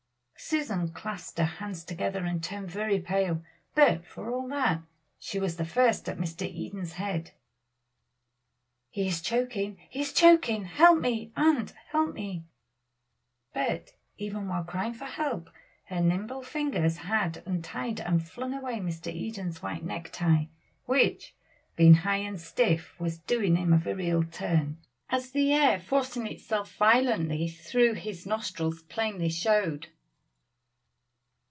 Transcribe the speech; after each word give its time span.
Susan 0.43 0.89
clasped 0.91 1.37
her 1.37 1.45
hands 1.45 1.83
together 1.83 2.25
and 2.25 2.43
turned 2.43 2.69
very 2.69 2.99
pale; 2.99 3.43
but 3.75 4.03
for 4.03 4.31
all 4.33 4.47
that 4.47 4.81
she 5.19 5.37
was 5.39 5.55
the 5.55 5.63
first 5.63 6.09
at 6.09 6.17
Mr. 6.17 6.43
Eden's 6.47 6.93
head; 6.93 7.29
"he 8.89 9.07
is 9.07 9.21
choking! 9.21 9.77
he 9.87 10.01
is 10.01 10.11
choking! 10.11 10.65
help 10.65 10.99
me, 10.99 11.31
aunt, 11.37 11.73
help 11.91 12.15
me!" 12.15 12.43
but 13.53 13.93
even 14.17 14.47
while 14.47 14.63
crying 14.63 14.93
for 14.95 15.05
help 15.05 15.51
her 15.85 16.01
nimble 16.01 16.41
fingers 16.41 16.97
had 16.97 17.43
untied 17.45 17.99
and 18.01 18.27
flung 18.27 18.51
away 18.53 18.77
Mr. 18.79 19.13
Eden's 19.13 19.61
white 19.61 19.83
neck 19.83 20.09
tie, 20.11 20.49
which, 20.85 21.35
being 21.75 21.93
high 21.93 22.15
and 22.17 22.41
stiff, 22.41 22.99
was 22.99 23.19
doing 23.19 23.55
him 23.57 23.71
a 23.71 23.77
very 23.77 24.09
ill 24.09 24.23
turn, 24.23 24.79
as 25.11 25.29
the 25.31 25.53
air 25.53 25.79
forcing 25.79 26.25
itself 26.25 26.75
violently 26.77 27.47
through 27.47 27.93
his 27.93 28.25
nostrils 28.25 28.81
plainly 28.81 29.29
showed. 29.29 29.87